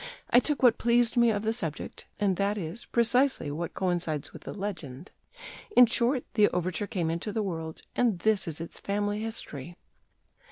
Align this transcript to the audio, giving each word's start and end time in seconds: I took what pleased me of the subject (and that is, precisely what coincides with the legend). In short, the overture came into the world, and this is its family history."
I 0.31 0.39
took 0.39 0.63
what 0.63 0.79
pleased 0.79 1.15
me 1.15 1.29
of 1.29 1.43
the 1.43 1.53
subject 1.53 2.07
(and 2.19 2.35
that 2.37 2.57
is, 2.57 2.85
precisely 2.85 3.51
what 3.51 3.75
coincides 3.75 4.33
with 4.33 4.45
the 4.45 4.51
legend). 4.51 5.11
In 5.77 5.85
short, 5.85 6.23
the 6.33 6.47
overture 6.49 6.87
came 6.87 7.11
into 7.11 7.31
the 7.31 7.43
world, 7.43 7.83
and 7.95 8.17
this 8.17 8.47
is 8.47 8.59
its 8.59 8.79
family 8.79 9.19
history." 9.21 9.77